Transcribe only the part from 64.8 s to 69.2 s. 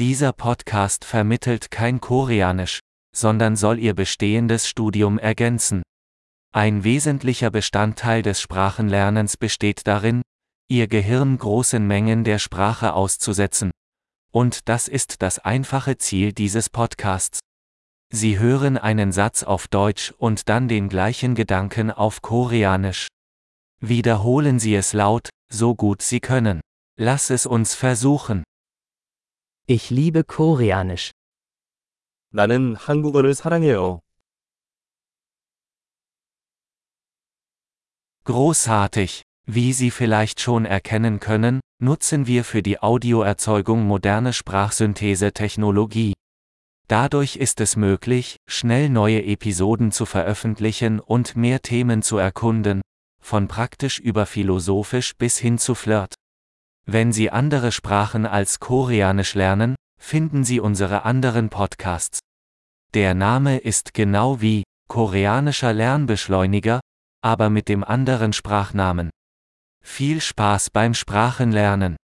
koreanischer Lernbeschleuniger, aber mit dem anderen Sprachnamen.